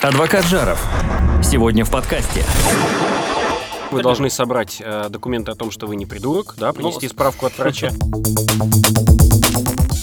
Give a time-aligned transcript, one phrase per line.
[0.00, 0.80] Адвокат Жаров.
[1.42, 2.44] Сегодня в подкасте.
[3.90, 7.46] Вы должны собрать э, документы о том, что вы не придурок, да, принести Ну, справку
[7.46, 7.90] от врача.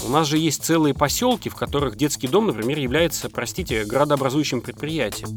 [0.05, 5.29] У нас же есть целые поселки, в которых детский дом, например, является, простите, градообразующим предприятием.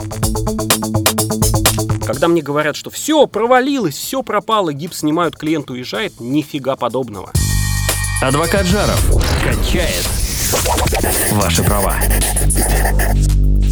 [2.05, 7.31] Когда мне говорят, что все провалилось, все пропало, гипс снимают, клиент уезжает, нифига подобного.
[8.21, 9.23] Адвокат Жаров.
[9.45, 10.09] Качает
[11.35, 11.95] ваши права.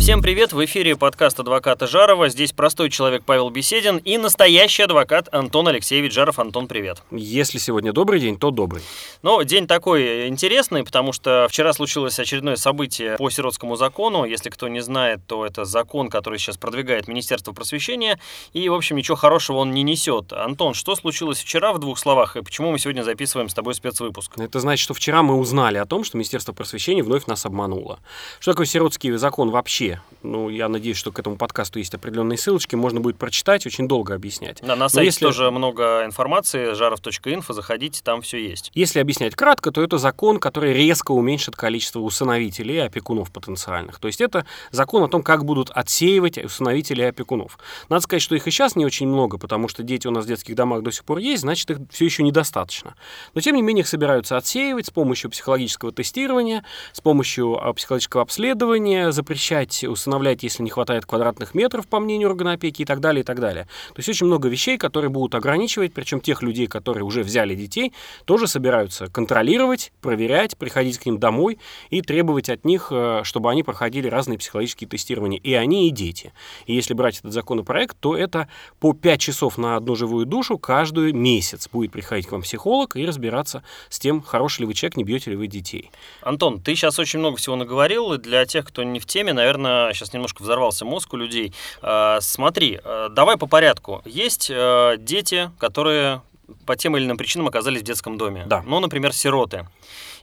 [0.07, 2.29] Всем привет, в эфире подкаст адвоката Жарова.
[2.29, 6.39] Здесь простой человек Павел Беседин и настоящий адвокат Антон Алексеевич Жаров.
[6.39, 7.03] Антон, привет.
[7.11, 8.83] Если сегодня добрый день, то добрый.
[9.25, 14.25] Ну, день такой интересный, потому что вчера случилось очередное событие по сиротскому закону.
[14.25, 18.21] Если кто не знает, то это закон, который сейчас продвигает Министерство просвещения,
[18.53, 20.33] и, в общем, ничего хорошего он не несет.
[20.33, 24.39] Антон, что случилось вчера в двух словах, и почему мы сегодня записываем с тобой спецвыпуск?
[24.39, 27.99] Это значит, что вчера мы узнали о том, что Министерство просвещения вновь нас обмануло.
[28.39, 29.96] Что такое сиротский закон вообще?
[30.23, 34.15] Ну, я надеюсь, что к этому подкасту есть определенные ссылочки, можно будет прочитать, очень долго
[34.15, 34.61] объяснять.
[34.63, 38.71] На, на сайте если- тоже много информации, жаров.инфо, заходите, там все есть.
[38.75, 44.01] Если объяснять кратко, то это закон, который резко уменьшит количество усыновителей и опекунов потенциальных.
[44.01, 47.59] То есть это закон о том, как будут отсеивать усыновителей и опекунов.
[47.89, 50.29] Надо сказать, что их и сейчас не очень много, потому что дети у нас в
[50.29, 52.95] детских домах до сих пор есть, значит, их все еще недостаточно.
[53.35, 58.23] Но, тем не менее, их собираются отсеивать с помощью психологического тестирования, с помощью а, психологического
[58.23, 63.23] обследования, запрещать усыновлять, если не хватает квадратных метров, по мнению органа опеки, и так далее,
[63.23, 63.65] и так далее.
[63.89, 67.93] То есть очень много вещей, которые будут ограничивать, причем тех людей, которые уже взяли детей,
[68.25, 71.59] тоже собираются контролировать, проверять, приходить к ним домой
[71.91, 75.41] и требовать от них, э, чтобы они проходили разные психологические тестирования.
[75.43, 76.33] И они, и дети.
[76.67, 78.49] И если брать этот законопроект, то это
[78.81, 83.07] по 5 часов на одну живую душу каждый месяц будет приходить к вам психолог и
[83.07, 85.91] разбираться с тем, хороший ли вы человек, не бьете ли вы детей.
[86.23, 88.13] Антон, ты сейчас очень много всего наговорил.
[88.13, 91.53] и Для тех, кто не в теме, наверное, сейчас немножко взорвался мозг у людей.
[91.83, 94.03] А, смотри, а, давай по порядку.
[94.05, 96.23] Есть дети, которые
[96.67, 98.45] по тем или иным причинам оказались в детском доме.
[98.47, 98.63] Да.
[98.67, 99.67] Ну, например, сироты.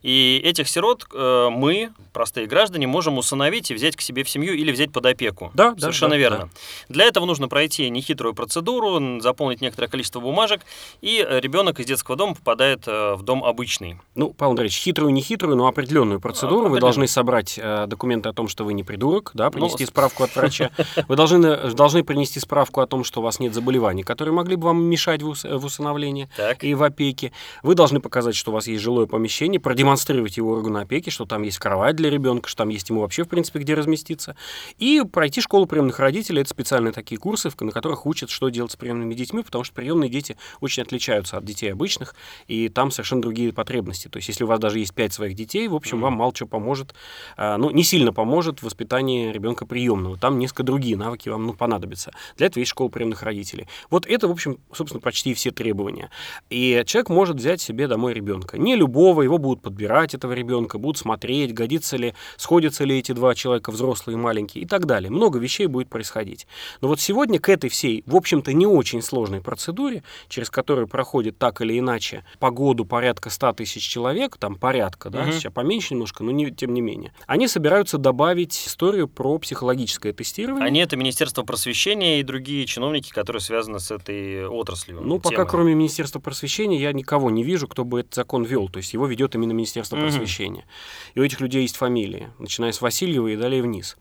[0.01, 4.53] И этих сирот э, мы, простые граждане, можем усыновить и взять к себе в семью
[4.53, 5.49] или взять под опеку.
[5.53, 6.49] Да, да, Совершенно да, верно.
[6.89, 10.59] Для этого нужно пройти нехитрую процедуру, заполнить некоторое количество бумажек,
[11.01, 13.97] и э, ребенок из детского дома попадает э, в дом обычный.
[14.15, 16.53] Ну, Павел Андреевич, хитрую, не хитрую, но определенную процедуру.
[16.55, 16.81] Вы Определенную.
[16.81, 20.35] должны собрать э, документы о том, что вы не придурок, да, принести с- справку от
[20.35, 20.71] врача.
[21.07, 24.65] Вы должны, должны принести справку о том, что у вас нет заболеваний, которые могли бы
[24.65, 26.63] вам мешать в, в усыновлении Так.
[26.63, 27.31] и в опеке.
[27.61, 31.43] Вы должны показать, что у вас есть жилое помещение, продемонстрировать его органу опеки, что там
[31.43, 34.35] есть кровать для ребенка, что там есть ему вообще, в принципе, где разместиться.
[34.77, 36.41] И пройти школу приемных родителей.
[36.41, 40.09] Это специальные такие курсы, на которых учат, что делать с приемными детьми, потому что приемные
[40.09, 42.15] дети очень отличаются от детей обычных,
[42.47, 44.07] и там совершенно другие потребности.
[44.07, 46.49] То есть, если у вас даже есть пять своих детей, в общем, вам мало чего
[46.49, 46.93] поможет,
[47.37, 50.17] а, ну, не сильно поможет в воспитании ребенка приемного.
[50.17, 52.11] Там несколько другие навыки вам ну, понадобятся.
[52.37, 53.67] Для этого есть школа приемных родителей.
[53.89, 56.09] Вот это, в общем, собственно, почти все требования.
[56.49, 58.57] И человек может взять себе домой ребенка.
[58.57, 63.35] Не любого, его будут подбирать, этого ребенка, будут смотреть, годится ли, сходятся ли эти два
[63.35, 65.09] человека, взрослые и маленькие, и так далее.
[65.09, 66.47] Много вещей будет происходить.
[66.81, 71.37] Но вот сегодня к этой всей, в общем-то, не очень сложной процедуре, через которую проходит
[71.37, 75.33] так или иначе по году порядка 100 тысяч человек, там порядка, да, Мгм.
[75.33, 80.67] сейчас поменьше немножко, но не, тем не менее, они собираются добавить историю про психологическое тестирование.
[80.67, 85.01] Они это Министерство просвещения и другие чиновники, которые связаны с этой отраслью.
[85.01, 85.47] Ну, пока темой.
[85.49, 88.69] кроме Министерства просвещения я никого не вижу, кто бы этот закон вел.
[88.69, 90.05] То есть его ведет именно Министерство Мгм.
[90.05, 90.65] просвещения.
[91.13, 93.97] И у этих людей есть фамилии, начиная с Васильева и далее вниз.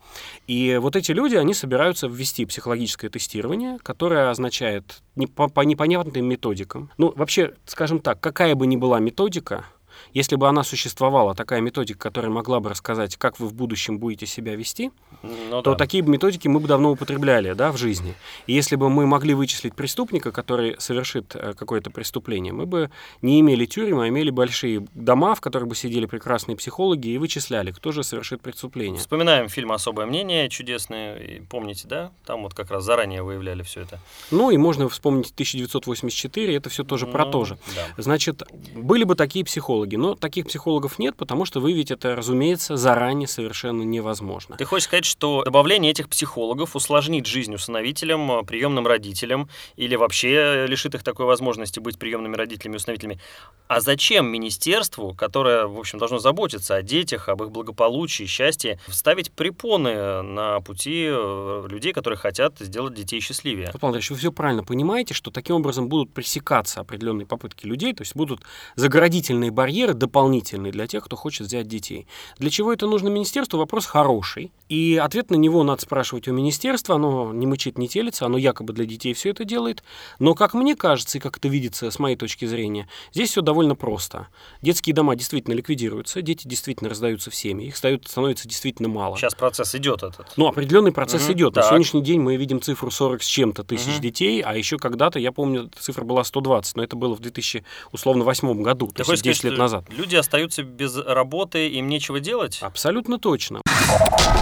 [0.47, 6.25] И вот эти люди, они собираются ввести психологическое тестирование, которое означает не по, по непонятным
[6.25, 6.91] методикам.
[6.97, 9.65] Ну, вообще, скажем так, какая бы ни была методика,
[10.13, 14.25] если бы она существовала, такая методика, которая могла бы рассказать, как вы в будущем будете
[14.25, 14.91] себя вести,
[15.23, 15.77] Ну то да.
[15.77, 18.15] такие методики мы бы давно употребляли да, в жизни.
[18.47, 22.89] И если бы мы могли вычислить преступника, который совершит э, какое-то преступление, мы бы
[23.21, 27.71] не имели тюрьмы, а имели большие дома, в которых бы сидели прекрасные психологи и вычисляли,
[27.71, 28.99] кто же совершит преступление.
[28.99, 31.41] Вспоминаем фильм «Особое мнение» чудесный.
[31.49, 32.11] Помните, да?
[32.25, 33.99] Там вот как раз заранее выявляли все это.
[34.31, 37.57] Ну и можно вспомнить 1984, это все тоже про Ну, то же.
[37.75, 38.01] Да.
[38.01, 38.43] Значит,
[38.75, 43.83] были бы такие психологи, но таких психологов нет, потому что выявить это, разумеется, заранее совершенно
[43.83, 44.55] невозможно.
[44.57, 50.65] Ты хочешь сказать, что добавление этих психологов усложнит жизнь усыновителям, э, приемным родителям или вообще
[50.67, 53.19] лишит их такой возможности быть приемными родителями и усыновителями?
[53.67, 59.31] А зачем министерству, которое, в общем, должно заботиться о детях, об их благополучии, счастье, вставить
[59.31, 63.71] препоны на пути э, людей, которые хотят сделать детей счастливее?
[63.73, 68.03] Павел Андреевич, вы все правильно понимаете, что таким образом будут пресекаться определенные попытки людей, то
[68.03, 68.41] есть будут
[68.75, 72.05] заградительные барьеры, барьеры дополнительные для тех, кто хочет взять детей.
[72.37, 73.57] Для чего это нужно министерству?
[73.57, 74.51] Вопрос хороший.
[74.69, 76.95] И ответ на него надо спрашивать у министерства.
[76.95, 79.83] Оно не мычит, не телится, оно якобы для детей все это делает.
[80.19, 83.75] Но, как мне кажется, и как это видится с моей точки зрения, здесь все довольно
[83.75, 84.27] просто.
[84.61, 89.17] Детские дома действительно ликвидируются, дети действительно раздаются в семьи, их становится действительно мало.
[89.17, 90.33] Сейчас процесс идет этот.
[90.37, 91.53] Ну, определенный процесс угу, идет.
[91.55, 91.63] Так.
[91.63, 94.01] На сегодняшний день мы видим цифру 40 с чем-то тысяч угу.
[94.03, 98.23] детей, а еще когда-то, я помню, цифра была 120, но это было в 2000, условно,
[98.23, 99.85] восьмом году, Ты то есть 10 сказать, лет назад.
[99.89, 102.59] Люди остаются без работы, им нечего делать?
[102.61, 103.61] Абсолютно точно.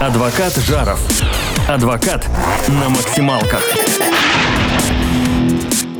[0.00, 1.00] Адвокат Жаров.
[1.68, 2.28] Адвокат
[2.68, 3.62] на максималках.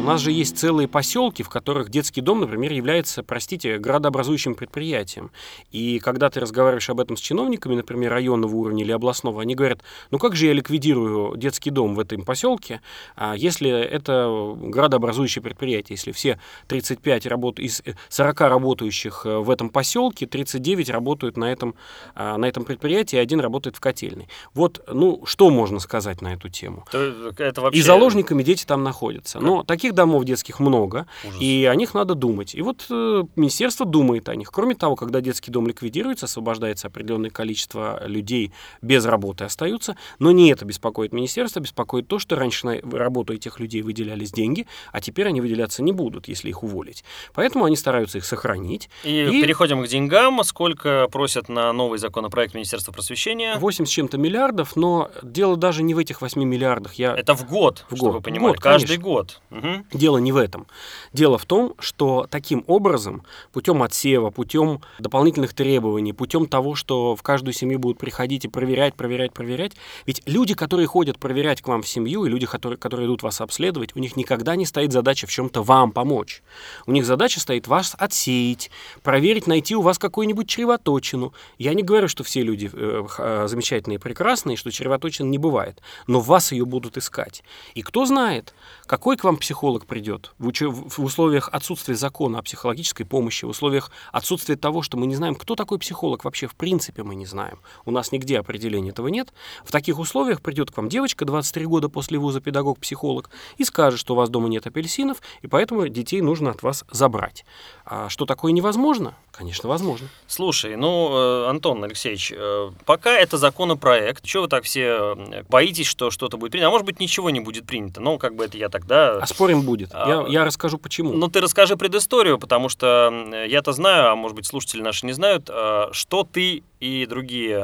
[0.02, 5.30] У нас же есть целые поселки, в которых детский дом, например, является, простите, градообразующим предприятием.
[5.70, 9.78] И когда ты разговариваешь об этом с чиновниками, например, районного уровня или областного, они говорят,
[10.10, 12.80] ну как же я ликвидирую детский дом в этом поселке,
[13.14, 17.60] а если это градообразующее предприятие, если все 35 работ...
[17.60, 21.76] из 40 работающих э, в этом поселке, 39 работают на этом,
[22.16, 24.26] а, на этом предприятии, и один работает в котельной.
[24.52, 26.84] Вот, ну, что можно сказать на эту тему?
[26.90, 27.78] Это вообще...
[27.78, 29.38] И заложниками дети там находятся.
[29.38, 31.40] Но таких Таких домов детских много, Ужас.
[31.40, 32.54] и о них надо думать.
[32.54, 34.50] И вот э, министерство думает о них.
[34.50, 40.50] Кроме того, когда детский дом ликвидируется, освобождается определенное количество людей без работы остаются, но не
[40.50, 45.28] это беспокоит министерство, беспокоит то, что раньше на работу этих людей выделялись деньги, а теперь
[45.28, 47.04] они выделяться не будут, если их уволить.
[47.34, 48.88] Поэтому они стараются их сохранить.
[49.04, 49.42] И, и...
[49.42, 50.42] переходим к деньгам.
[50.44, 53.56] Сколько просят на новый законопроект Министерства просвещения?
[53.56, 56.94] 8 с чем-то миллиардов, но дело даже не в этих 8 миллиардах.
[56.94, 57.14] Я...
[57.14, 58.14] Это в год, в чтобы год.
[58.14, 58.52] вы понимали.
[58.52, 59.04] Год, Каждый конечно.
[59.04, 59.40] год.
[59.50, 59.81] Угу.
[59.92, 60.66] Дело не в этом.
[61.12, 67.22] Дело в том, что таким образом, путем отсева, путем дополнительных требований, путем того, что в
[67.22, 69.72] каждую семью будут приходить и проверять, проверять, проверять,
[70.06, 73.40] ведь люди, которые ходят проверять к вам в семью, и люди, которые, которые идут вас
[73.40, 76.42] обследовать, у них никогда не стоит задача в чем-то вам помочь.
[76.86, 78.70] У них задача стоит вас отсеять,
[79.02, 81.32] проверить, найти у вас какую-нибудь чревоточину.
[81.58, 85.80] Я не говорю, что все люди э, э, замечательные и прекрасные, что чревоточин не бывает,
[86.06, 87.42] но вас ее будут искать.
[87.74, 88.54] И кто знает,
[88.86, 90.32] какой к вам психолог придет, идет.
[90.38, 90.60] В, уч...
[90.62, 95.34] в условиях отсутствия закона о психологической помощи, в условиях отсутствия того, что мы не знаем,
[95.34, 97.58] кто такой психолог вообще, в принципе мы не знаем.
[97.84, 99.32] У нас нигде определения этого нет.
[99.64, 104.14] В таких условиях придет к вам девочка 23 года после вуза, педагог-психолог, и скажет, что
[104.14, 107.44] у вас дома нет апельсинов, и поэтому детей нужно от вас забрать.
[107.84, 109.14] А что такое невозможно?
[109.32, 110.08] Конечно, возможно.
[110.26, 115.16] Слушай, ну, э, Антон Алексеевич, э, пока это законопроект, чего вы так все
[115.48, 116.68] боитесь, что что-то будет принято?
[116.68, 118.00] А может быть, ничего не будет принято?
[118.00, 119.18] Ну, как бы это я тогда...
[119.18, 119.90] А спорим будет.
[119.92, 121.12] А, я, я расскажу, почему.
[121.12, 123.12] Ну, ты расскажи предысторию, потому что
[123.46, 125.50] я-то знаю, а может быть, слушатели наши не знают,
[125.92, 127.58] что ты и другие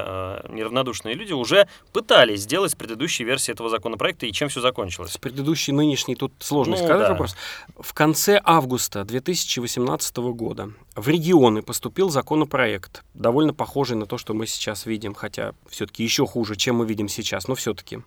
[0.49, 5.13] неравнодушные люди уже пытались сделать с предыдущей версией этого законопроекта, и чем все закончилось?
[5.13, 7.11] С предыдущей нынешней тут сложно ну, сказать да.
[7.11, 7.35] вопрос.
[7.77, 14.47] В конце августа 2018 года в регионы поступил законопроект, довольно похожий на то, что мы
[14.47, 18.01] сейчас видим, хотя все-таки еще хуже, чем мы видим сейчас, но все-таки.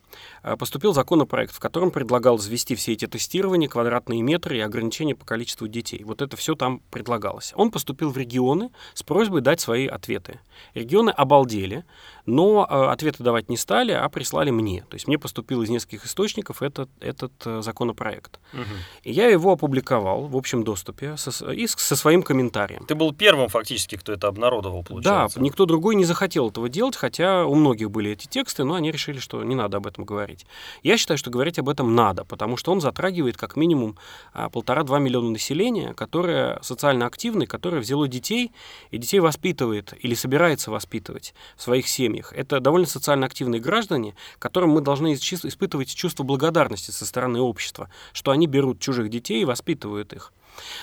[0.44, 5.26] А, поступил законопроект, в котором предлагал ввести все эти тестирования, квадратные метры и ограничения по
[5.26, 6.04] количеству детей.
[6.04, 7.54] Вот это все там предлагалось.
[7.56, 10.40] Он поступил в регионы с просьбой дать свои ответы.
[11.02, 11.84] Регионы обалдели,
[12.26, 14.86] но а, ответы давать не стали, а прислали мне.
[14.90, 18.40] То есть мне поступил из нескольких источников этот, этот э, законопроект.
[18.54, 18.62] Угу.
[19.04, 22.86] И я его опубликовал в общем доступе со, и со своим комментарием.
[22.86, 25.40] Ты был первым фактически, кто это обнародовал, получается.
[25.40, 28.92] Да, никто другой не захотел этого делать, хотя у многих были эти тексты, но они
[28.92, 30.46] решили, что не надо об этом говорить.
[30.84, 33.98] Я считаю, что говорить об этом надо, потому что он затрагивает как минимум
[34.34, 38.52] а, полтора-два миллиона населения, которое социально активное, которое взяло детей
[38.92, 40.91] и детей воспитывает или собирается воспитывать
[41.56, 42.34] в своих семьях.
[42.34, 48.32] Это довольно социально активные граждане, которым мы должны испытывать чувство благодарности со стороны общества, что
[48.32, 50.34] они берут чужих детей и воспитывают их.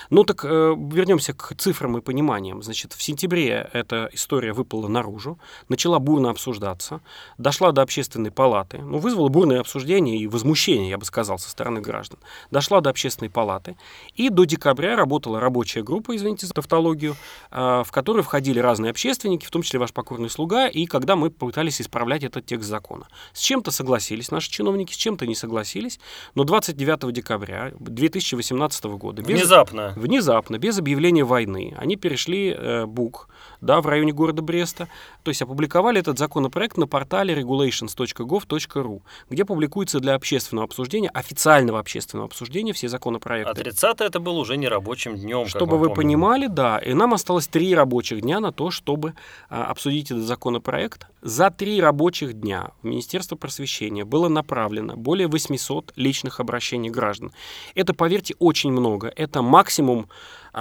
[0.09, 2.61] Ну так э, вернемся к цифрам и пониманиям.
[2.61, 7.01] Значит, в сентябре эта история выпала наружу, начала бурно обсуждаться,
[7.37, 11.81] дошла до общественной палаты, ну, вызвала бурное обсуждение и возмущение, я бы сказал, со стороны
[11.81, 12.19] граждан.
[12.51, 13.75] Дошла до общественной палаты,
[14.15, 17.15] и до декабря работала рабочая группа, извините за тавтологию,
[17.51, 21.29] э, в которой входили разные общественники, в том числе ваш покорный слуга, и когда мы
[21.29, 23.07] пытались исправлять этот текст закона.
[23.33, 25.99] С чем-то согласились наши чиновники, с чем-то не согласились,
[26.35, 29.21] но 29 декабря 2018 года...
[29.21, 29.39] Без...
[29.39, 29.93] Внезапно Внезапно.
[29.95, 31.73] Внезапно, без объявления войны.
[31.77, 33.29] Они перешли э, БУК,
[33.61, 34.87] да, в районе города Бреста.
[35.23, 42.27] То есть опубликовали этот законопроект на портале regulations.gov.ru, где публикуется для общественного обсуждения, официального общественного
[42.27, 43.51] обсуждения все законопроекты.
[43.51, 45.47] А 30 это был уже не рабочим днем.
[45.47, 45.95] Чтобы вы помним.
[45.95, 46.77] понимали, да.
[46.79, 49.13] И нам осталось три рабочих дня на то, чтобы
[49.49, 51.07] а, обсудить этот законопроект.
[51.21, 57.31] За три рабочих дня в Министерство просвещения было направлено более 800 личных обращений граждан.
[57.75, 59.11] Это, поверьте, очень много.
[59.15, 60.07] Это максимум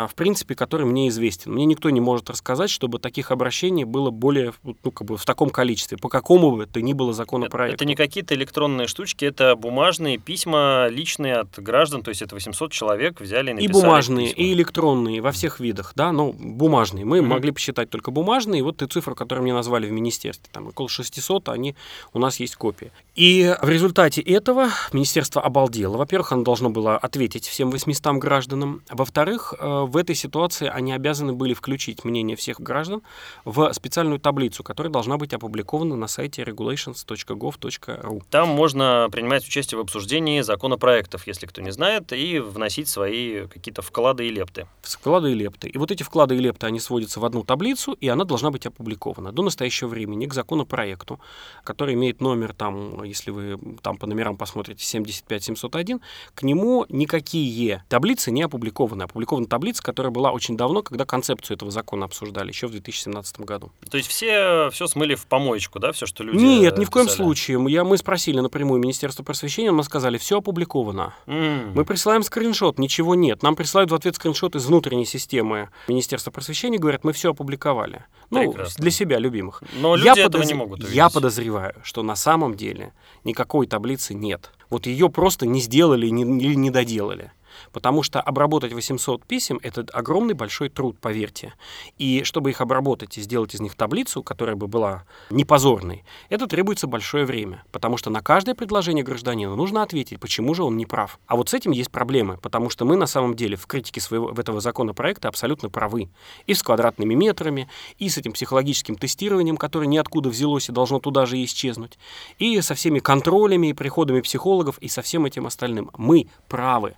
[0.06, 1.52] в принципе, который мне известен.
[1.52, 5.50] Мне никто не может рассказать, чтобы таких обращений было более, ну, как бы в таком
[5.50, 7.74] количестве, по какому бы то ни было законопроекту.
[7.76, 12.70] Это не какие-то электронные штучки, это бумажные письма личные от граждан, то есть это 800
[12.72, 14.42] человек взяли и написали И бумажные, письма.
[14.44, 17.04] и электронные, во всех видах, да, но бумажные.
[17.04, 17.30] Мы Мгм.
[17.30, 20.88] могли посчитать только бумажные, и вот ты цифру, которую мне назвали в министерстве, там около
[20.88, 21.74] 600, они,
[22.12, 22.92] у нас есть копии.
[23.14, 25.96] И в результате этого министерство обалдело.
[25.96, 28.82] Во-первых, оно должно было ответить всем 800 гражданам.
[28.90, 33.02] Во-вторых, э, в этой ситуации они обязаны были включить мнение всех граждан
[33.44, 38.22] в специальную таблицу, которая должна быть опубликована на сайте regulations.gov.ru.
[38.30, 43.82] Там можно принимать участие в обсуждении законопроектов, если кто не знает, и вносить свои какие-то
[43.82, 44.66] вклады и лепты.
[44.82, 45.68] Вклады и лепты.
[45.68, 48.66] И вот эти вклады и лепты, они сводятся в одну таблицу, и она должна быть
[48.66, 51.20] опубликована до настоящего времени к законопроекту,
[51.64, 56.00] который имеет номер, там, если вы там по номерам посмотрите, 75701,
[56.34, 59.04] к нему никакие таблицы не опубликованы.
[59.04, 63.70] Опубликована таблица, которая была очень давно, когда концепцию этого закона обсуждали, еще в 2017 году.
[63.90, 67.06] То есть все все смыли в помоечку, да, все, что люди Нет, ни в коем
[67.06, 67.22] писали?
[67.22, 67.64] случае.
[67.68, 71.14] Я, мы спросили напрямую Министерство просвещения, нам сказали, все опубликовано.
[71.26, 71.72] М.
[71.74, 73.42] Мы присылаем скриншот, ничего нет.
[73.42, 78.04] Нам присылают в ответ скриншот из внутренней системы Министерства просвещения, говорят, мы все опубликовали.
[78.30, 78.82] Ну, Прекрасно.
[78.82, 79.62] для себя любимых.
[79.80, 81.14] Но люди я, этого подоз- не могут я увидеть.
[81.14, 82.92] подозреваю, что на самом деле
[83.24, 84.50] никакой таблицы нет.
[84.70, 87.32] Вот ее просто не сделали не- или не доделали.
[87.72, 91.54] Потому что обработать 800 писем– это огромный большой труд, поверьте.
[91.98, 96.46] И чтобы их обработать и сделать из них таблицу, которая бы была не позорной, это
[96.46, 97.64] требуется большое время.
[97.72, 101.18] Потому что на каждое предложение гражданина нужно ответить, почему же он не прав.
[101.26, 104.30] А вот с этим есть проблемы, потому что мы на самом деле в критике своего,
[104.30, 106.10] этого законопроекта абсолютно правы.
[106.46, 111.26] И с квадратными метрами, и с этим психологическим тестированием, которое ниоткуда взялось и должно туда
[111.26, 111.98] же исчезнуть,
[112.38, 115.90] и со всеми контролями, и приходами психологов, и со всем этим остальным.
[115.96, 116.94] Мы правы.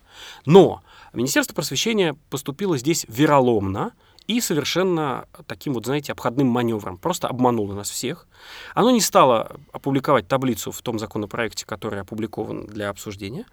[0.51, 3.93] Но Министерство просвещения поступило здесь вероломно
[4.27, 6.99] и совершенно таким вот, знаете, обходным маневром.
[6.99, 8.27] Просто обмануло нас всех.
[8.75, 13.47] Оно не стало опубликовать таблицу в том законопроекте, который опубликован для обсуждения.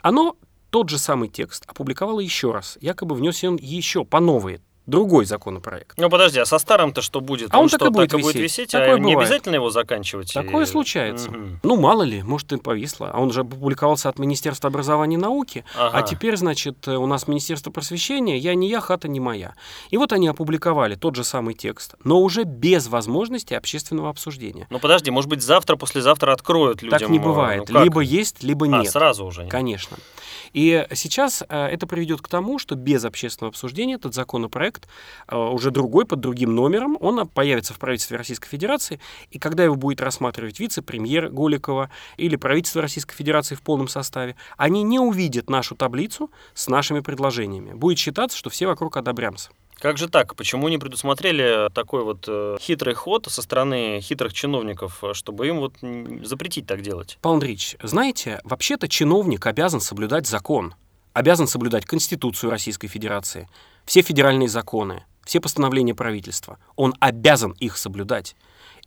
[0.00, 0.36] Оно
[0.70, 2.78] тот же самый текст опубликовало еще раз.
[2.80, 5.96] Якобы внес он еще по новой, другой законопроект.
[5.98, 7.52] Ну подожди, а со старым-то что будет?
[7.52, 8.44] А он что, так и будет так и будет висеть.
[8.52, 9.28] висеть, Такое а не бывает.
[9.30, 10.32] обязательно его заканчивать?
[10.32, 11.30] Такое И- случается.
[11.30, 11.60] Мгм.
[11.62, 13.10] Ну, мало ли, может, и повисло.
[13.12, 15.64] А он же опубликовался от Министерства образования и науки.
[15.76, 15.98] Ага.
[15.98, 19.54] А теперь, значит, э, у нас Министерство просвещения, я не я, хата не моя.
[19.90, 24.66] И вот они опубликовали тот же самый текст, но уже без возможности общественного обсуждения.
[24.70, 26.98] Ну подожди, может быть завтра, послезавтра откроют людям?
[26.98, 27.64] так не э, бывает.
[27.68, 27.84] ну, как?
[27.84, 28.90] либо есть, либо А, нет.
[28.90, 29.46] сразу уже.
[29.48, 29.96] Конечно.
[30.54, 34.88] И сейчас э, это приведет к тому, что без общественного обсуждения этот законопроект,
[35.28, 39.74] э, уже другой, под другим номером, он появится в правительстве Российской Федерации, и когда его
[39.74, 45.74] будет рассматривать вице-премьер Голикова или правительство Российской Федерации в полном составе, они не увидят нашу
[45.74, 47.74] таблицу с нашими предложениями.
[47.74, 49.50] Будет считаться, что все вокруг одобрямся.
[49.84, 50.34] Как же так?
[50.34, 55.58] Почему не предусмотрели такой вот э, хитрый ход со стороны хитрых чиновников, э, чтобы им
[55.58, 55.74] вот
[56.26, 57.18] запретить так делать?
[57.20, 60.74] Павел Андреевич, знаете, вообще-то чиновник обязан соблюдать закон,
[61.12, 63.46] обязан соблюдать Конституцию Российской Федерации,
[63.84, 66.56] все федеральные законы, все постановления правительства.
[66.76, 68.36] Он обязан их соблюдать.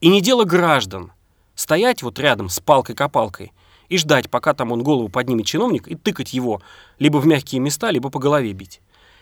[0.01, 1.11] И не дело граждан
[1.53, 3.53] стоять вот рядом с палкой-копалкой
[3.87, 6.59] и ждать, пока там он голову поднимет чиновник, и тыкать его
[6.97, 8.81] либо в мягкие места, либо по голове бить.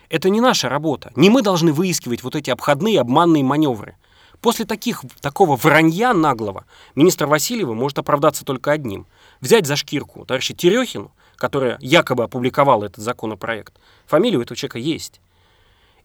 [0.10, 1.12] Это не наша работа.
[1.16, 3.96] Не мы должны выискивать вот эти обходные, обманные маневры.
[4.42, 9.08] После таких, такого вранья наглого министр Васильева может оправдаться только одним.
[9.42, 15.20] Взять за шкирку товарища Терехину, которая якобы опубликовала этот законопроект, фамилия у этого человека есть,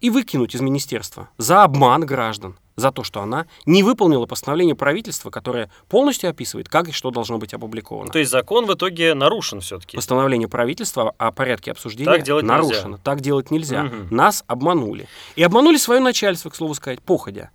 [0.00, 5.30] и выкинуть из министерства за обман граждан, за то, что она не выполнила постановление правительства,
[5.30, 8.10] которое полностью описывает, как и что должно быть опубликовано.
[8.10, 9.96] То есть закон в итоге нарушен все-таки.
[9.96, 12.54] Постановление правительства о порядке обсуждения Так делать нельзя.
[12.56, 12.98] нарушено.
[13.02, 13.84] Так делать нельзя.
[13.84, 14.08] Мгм.
[14.10, 15.06] Нас обманули.
[15.36, 17.50] И обманули свое начальство, к слову сказать, походя.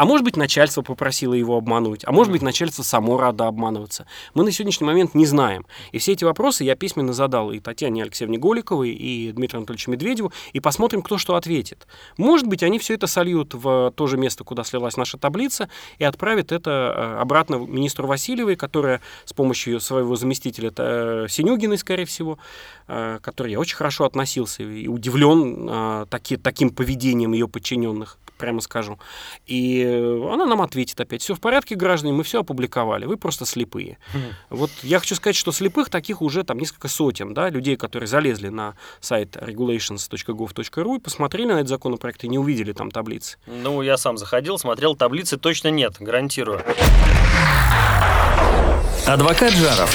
[0.00, 4.06] А может быть, начальство попросило его обмануть, а может быть, начальство само радо обманываться.
[4.32, 5.66] Мы на сегодняшний момент не знаем.
[5.92, 10.32] И все эти вопросы я письменно задал и Татьяне Алексеевне Голиковой, и Дмитрию Анатольевичу Медведеву,
[10.54, 11.86] и посмотрим, кто что ответит.
[12.16, 16.04] Может быть, они все это сольют в то же место, куда слилась наша таблица, и
[16.04, 22.38] отправят это э, обратно министру Васильевой, которая с помощью своего заместителя э, Синюгиной, скорее всего,
[22.88, 28.62] э, к которой я очень хорошо относился и удивлен таки- таким поведением ее подчиненных, прямо
[28.62, 28.98] скажу.
[29.46, 29.89] И
[30.32, 33.98] она нам ответит опять, все в порядке, граждане, мы все опубликовали, вы просто слепые.
[34.48, 38.48] Вот я хочу сказать, что слепых таких уже там несколько сотен, да, людей, которые залезли
[38.48, 43.38] на сайт regulations.gov.ru и посмотрели на этот законопроект и не увидели там таблицы.
[43.46, 46.62] Ну, я сам заходил, смотрел, таблицы точно нет, гарантирую.
[49.06, 49.94] Адвокат Жаров.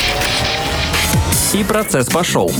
[1.54, 2.52] И процесс пошел.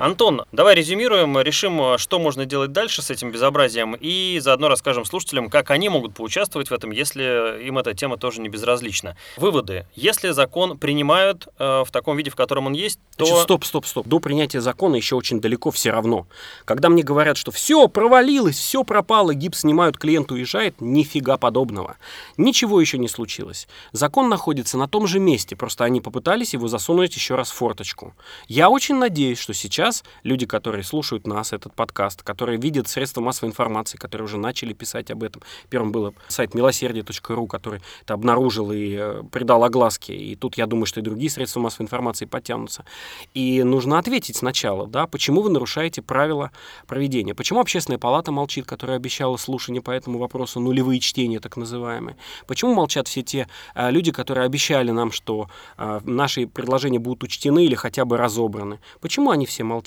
[0.00, 5.50] Антон, давай резюмируем, решим, что можно делать дальше с этим безобразием, и заодно расскажем слушателям,
[5.50, 9.14] как они могут поучаствовать в этом, если им эта тема тоже не безразлична.
[9.36, 9.86] Выводы.
[9.94, 13.26] Если закон принимают э, в таком виде, в котором он есть, то...
[13.26, 14.06] Значит, стоп, стоп, стоп.
[14.06, 16.26] До принятия закона еще очень далеко все равно.
[16.64, 21.98] Когда мне говорят, что все провалилось, все пропало, гипс снимают, клиент уезжает, нифига подобного.
[22.38, 23.68] Ничего еще не случилось.
[23.92, 28.14] Закон находится на том же месте, просто они попытались его засунуть еще раз в форточку.
[28.48, 29.89] Я очень надеюсь, что сейчас
[30.22, 35.10] люди, которые слушают нас, этот подкаст, которые видят средства массовой информации, которые уже начали писать
[35.10, 35.42] об этом.
[35.68, 40.14] Первым был сайт милосердие.ру, который это обнаружил и э, придал огласке.
[40.14, 42.84] И тут я думаю, что и другие средства массовой информации подтянутся.
[43.34, 46.50] И нужно ответить сначала, да, почему вы нарушаете правила
[46.86, 47.34] проведения.
[47.34, 52.16] Почему общественная палата молчит, которая обещала слушание по этому вопросу, нулевые чтения так называемые.
[52.46, 57.64] Почему молчат все те э, люди, которые обещали нам, что э, наши предложения будут учтены
[57.64, 58.78] или хотя бы разобраны?
[59.00, 59.79] Почему они все молчат?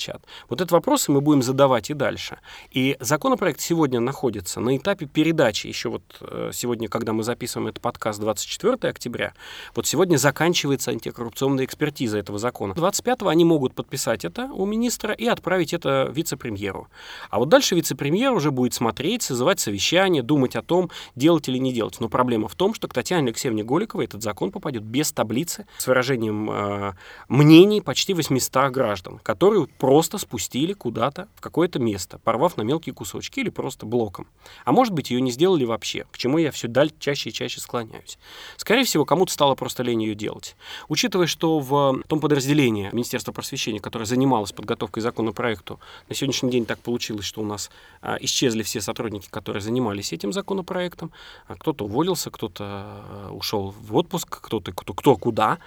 [0.48, 2.38] Вот этот вопрос мы будем задавать и дальше.
[2.70, 5.66] И законопроект сегодня находится на этапе передачи.
[5.66, 9.34] Еще вот э, сегодня, когда мы записываем этот подкаст 24 октября,
[9.74, 12.72] вот сегодня заканчивается антикоррупционная экспертиза этого закона.
[12.72, 16.88] 25-го они могут подписать это у министра и отправить это вице-премьеру.
[17.30, 21.72] А вот дальше вице-премьер уже будет смотреть, созывать совещание, думать о том, делать или не
[21.72, 21.96] делать.
[22.00, 25.86] Но проблема в том, что к Татьяне Алексеевне Голиковой этот закон попадет без таблицы с
[25.86, 26.92] выражением э,
[27.28, 33.40] мнений почти 800 граждан, которые просто спустили куда-то в какое-то место, порвав на мелкие кусочки
[33.40, 34.26] или просто блоком.
[34.64, 37.60] А может быть, ее не сделали вообще, к чему я все даль чаще и чаще
[37.60, 38.18] склоняюсь.
[38.56, 40.56] Скорее всего, кому-то стало просто лень ее делать.
[40.88, 46.78] Учитывая, что в том подразделении Министерства просвещения, которое занималось подготовкой законопроекту, на сегодняшний день так
[46.78, 51.12] получилось, что у нас а, исчезли все сотрудники, которые занимались этим законопроектом.
[51.46, 55.58] А кто-то уволился, кто-то а, ушел в отпуск, кто-то кто, кто куда.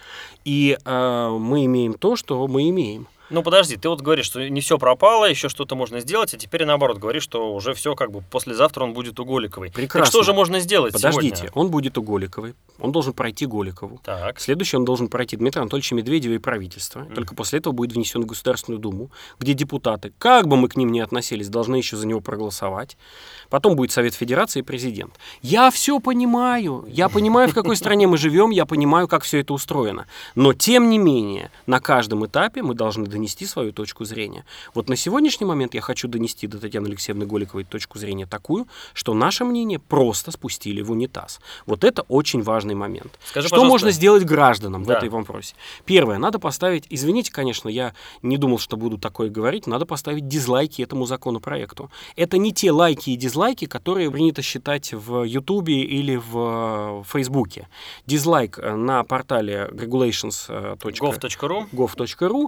[0.43, 3.07] И а, мы имеем то, что мы имеем.
[3.29, 6.65] Ну подожди, ты вот говоришь, что не все пропало, еще что-то можно сделать, а теперь
[6.65, 9.71] наоборот говоришь, что уже все как бы послезавтра он будет у Голиковой.
[9.71, 9.99] Прекрасно.
[9.99, 11.51] Так что же можно сделать Подождите, сегодня?
[11.53, 13.99] он будет у Голиковой, он должен пройти Голикову.
[14.03, 14.39] Так.
[14.39, 16.99] Следующий он должен пройти Дмитрия Анатольевича Медведева и правительство.
[17.01, 17.15] Мгм.
[17.15, 20.91] Только после этого будет внесен в Государственную Думу, где депутаты, как бы мы к ним
[20.91, 22.97] ни относились, должны еще за него проголосовать.
[23.49, 25.15] Потом будет Совет Федерации и президент.
[25.41, 26.85] Я все понимаю.
[26.87, 30.05] Я понимаю, в какой стране мы живем, я понимаю, как все это устроено.
[30.35, 34.45] Но, тем не менее, на каждом этапе мы должны донести свою точку зрения.
[34.75, 39.13] Вот на сегодняшний момент я хочу донести до Татьяны Алексеевны Голиковой точку зрения такую, что
[39.13, 41.39] наше мнение просто спустили в унитаз.
[41.65, 43.19] Вот это очень важный момент.
[43.25, 44.97] Скажи, что можно сделать гражданам в Да.
[44.97, 45.55] этой вопросе?
[45.85, 50.83] Первое, надо поставить, извините, конечно, я не думал, что буду такое говорить, надо поставить дизлайки
[50.83, 51.89] этому законопроекту.
[52.15, 57.67] Это не те лайки и дизлайки, которые принято считать в Ютубе или в э, Фейсбуке.
[58.05, 60.77] Дизлайк э, на портале regulations.
[60.77, 61.65] gov.ru.
[61.71, 62.47] gov.ru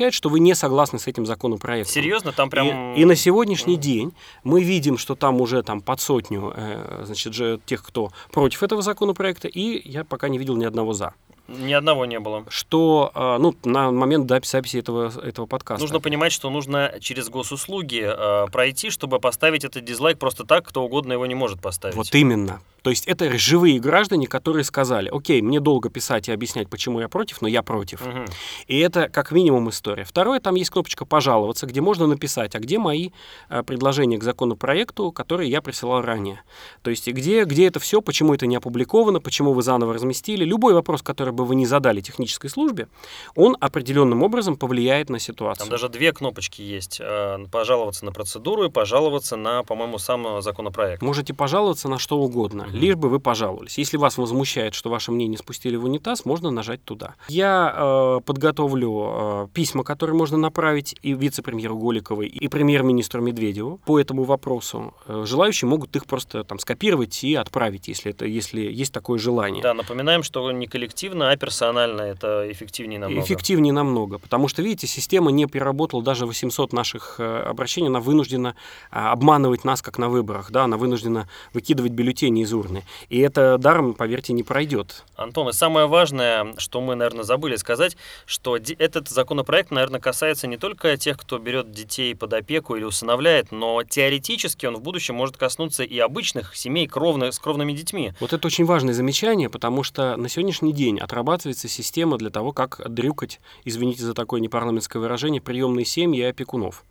[0.00, 1.92] означает, что вы не согласны с этим законопроектом.
[1.92, 2.94] Серьезно, там прям...
[2.94, 4.12] И, и на сегодняшний день
[4.44, 8.82] мы видим, что там уже там под сотню э, значит, же тех, кто против этого
[8.82, 11.12] законопроекта, и я пока не видел ни одного за.
[11.48, 12.44] Ни одного не было.
[12.48, 15.82] Что, э, ну, на момент записи этого, этого подкаста.
[15.82, 20.82] Нужно понимать, что нужно через госуслуги э, пройти, чтобы поставить этот дизлайк просто так, кто
[20.82, 21.96] угодно его не может поставить.
[21.96, 22.60] Вот именно.
[22.82, 27.08] То есть это живые граждане, которые сказали, окей, мне долго писать и объяснять, почему я
[27.08, 28.06] против, но я против.
[28.06, 28.26] Мгм.
[28.66, 30.04] И это как минимум история.
[30.04, 33.10] Второе, там есть кнопочка «Пожаловаться», где можно написать, а где мои
[33.48, 36.42] э, предложения к законопроекту, которые я присылал ранее.
[36.82, 40.44] То есть где, где это все, почему это не опубликовано, почему вы заново разместили.
[40.44, 42.88] Любой вопрос, который бы вы не задали технической службе,
[43.34, 45.64] он определенным образом повлияет на ситуацию.
[45.66, 47.00] Там даже две кнопочки есть.
[47.00, 51.02] э, Пожаловаться на процедуру и пожаловаться на, по-моему, сам законопроект.
[51.02, 52.66] Можете пожаловаться на что угодно.
[52.72, 53.78] Лишь бы вы пожаловались.
[53.78, 57.14] Если вас возмущает, что ваше мнение спустили в унитаз, можно нажать туда.
[57.28, 63.98] Я э, подготовлю э, письма, которые можно направить и вице-премьеру Голиковой, и премьер-министру Медведеву по
[63.98, 64.94] этому вопросу.
[65.06, 69.62] Э, желающие могут их просто там скопировать и отправить, если, это, если есть такое желание.
[69.62, 72.02] Да, напоминаем, что не коллективно, а персонально.
[72.02, 73.24] Это эффективнее намного.
[73.24, 78.54] Эффективнее намного, потому что, видите, система не переработала даже 800 наших э, обращений, она вынуждена
[78.90, 82.84] а, обманывать нас, как на выборах, да, она вынуждена выкидывать бюллетени из урны.
[83.08, 85.04] И это даром, поверьте, не пройдет.
[85.16, 87.96] Антон, и самое важное, что мы, наверное, забыли сказать,
[88.26, 93.50] что этот законопроект, наверное, касается не только тех, кто берет детей под опеку или усыновляет,
[93.50, 98.12] но теоретически он в будущем может коснуться и обычных семей кровных, с кровными детьми.
[98.20, 102.80] Вот это очень важное замечание, потому что на сегодняшний день отрабатывается система для того, как
[102.88, 106.84] дрюкать, извините за такое непарламентское выражение, приемные семьи и опекунов.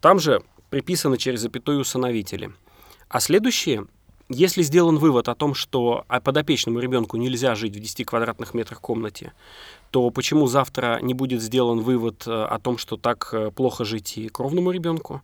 [0.00, 2.52] Там же приписаны через запятую усыновители.
[3.08, 3.86] А следующее
[4.28, 9.32] Если сделан вывод о том, что подопечному ребенку нельзя жить в 10 квадратных метрах комнате,
[9.96, 14.18] то почему завтра не будет сделан вывод э, о том, что так э, плохо жить
[14.18, 15.22] и кровному ребенку?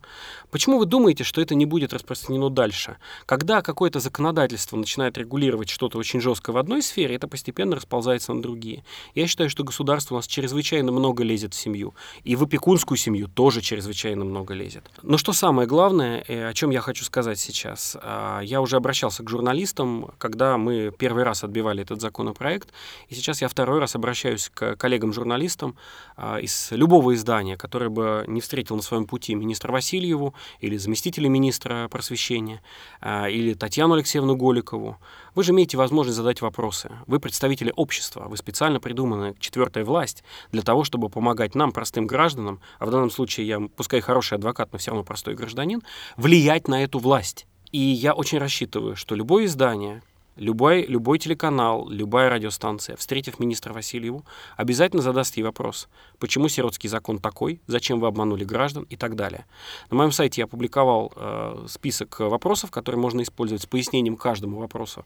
[0.51, 2.97] Почему вы думаете, что это не будет распространено дальше?
[3.27, 8.41] Когда какое-то законодательство начинает регулировать что-то очень жесткое в одной сфере, это постепенно расползается на
[8.41, 8.83] другие.
[9.15, 11.93] Я считаю, что государство у нас чрезвычайно много лезет в семью.
[12.25, 14.91] И в опекунскую семью тоже чрезвычайно много лезет.
[15.03, 17.95] Но что самое главное, о чем я хочу сказать сейчас,
[18.43, 22.71] я уже обращался к журналистам, когда мы первый раз отбивали этот законопроект,
[23.11, 25.77] и сейчас я второй раз обращаюсь к коллегам-журналистам
[26.17, 31.29] а, из любого издания, который бы не встретил на своем пути министра Васильеву или заместителя
[31.29, 32.63] министра просвещения,
[33.01, 34.99] а, или Татьяну Алексеевну Голикову.
[35.35, 36.91] Вы же имеете возможность задать вопросы.
[37.07, 42.61] Вы представители общества, вы специально придуманы четвертая власть для того, чтобы помогать нам, простым гражданам,
[42.79, 45.83] а в данном случае я, пускай хороший адвокат, но все равно простой гражданин,
[46.17, 47.47] влиять на эту власть.
[47.73, 50.03] И я очень рассчитываю, что любое издание,
[50.37, 54.25] Любой, любой телеканал, любая радиостанция, встретив министра Васильеву,
[54.57, 59.45] обязательно задаст ей вопрос, почему сиротский закон такой, зачем вы обманули граждан и так далее.
[59.91, 65.05] На моем сайте я опубликовал э, список вопросов, которые можно использовать с пояснением каждому вопросу.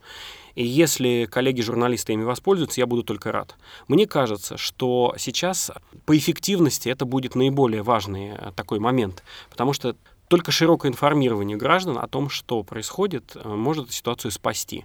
[0.55, 3.57] И если коллеги-журналисты ими воспользуются, я буду только рад.
[3.89, 5.73] Мне кажется, что сейчас
[6.05, 9.97] по эффективности это будет наиболее важный э, такой момент, потому что
[10.29, 14.85] только широкое информирование граждан о том, что происходит, э, может ситуацию спасти.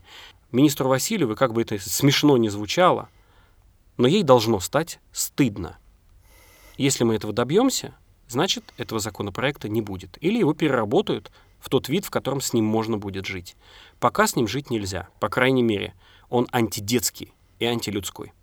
[0.51, 3.09] Министру Васильеву, как бы это смешно не звучало,
[3.97, 5.77] но ей должно стать стыдно.
[6.77, 7.93] Если мы этого добьемся,
[8.27, 10.17] значит, этого законопроекта не будет.
[10.21, 13.55] Или его переработают в тот вид, в котором с ним можно будет жить.
[13.99, 15.93] Пока с ним жить нельзя, по крайней мере.
[16.29, 18.33] Он антидетский и антилюдской.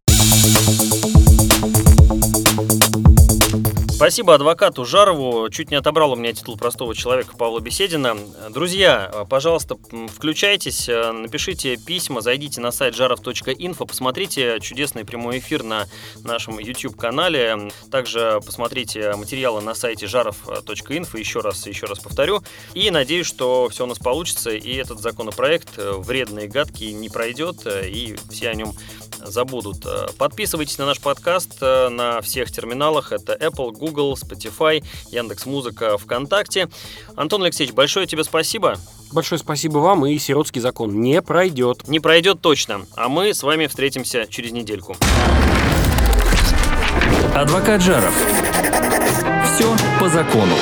[3.99, 5.51] Спасибо адвокату Жарову.
[5.51, 8.17] Чуть не отобрал у меня титул простого человека Павла Беседина.
[8.49, 9.77] Друзья, пожалуйста,
[10.15, 15.89] включайтесь, э, напишите письма, зайдите на сайт жаров.инфо, посмотрите чудесный прямой эфир на
[16.23, 17.73] нашем YouTube-канале.
[17.91, 22.45] Также посмотрите материалы на сайте жаров.инфо, еще раз, еще раз повторю.
[22.75, 27.09] И надеюсь, что все у нас получится, и этот законопроект э, вредный и гадкий не
[27.09, 28.75] пройдет, э, и все о нем
[29.25, 29.85] забудут.
[30.17, 33.13] Подписывайтесь на наш подкаст на всех терминалах.
[33.13, 36.69] Это Apple, Google, Google, Spotify, Яндекс Музыка, ВКонтакте.
[37.17, 38.77] Антон Алексеевич, большое тебе спасибо.
[39.13, 41.89] Большое спасибо вам, и сиротский закон не пройдет.
[41.89, 44.97] Не пройдет точно, а мы с вами встретимся через недельку.
[47.35, 48.15] Адвокат Жаров.
[49.47, 50.55] Все по закону.